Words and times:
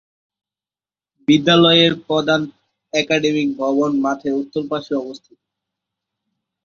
বিদ্যালয়ের 1.27 1.93
প্রধান 2.07 2.41
একাডেমিক 2.93 3.49
ভবন 3.57 3.91
মাঠের 4.03 4.33
উত্তর 4.41 4.63
পাশে 4.71 4.93
অবস্থিত। 4.95 5.37